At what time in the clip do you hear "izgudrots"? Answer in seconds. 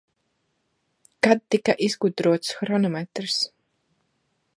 1.87-2.57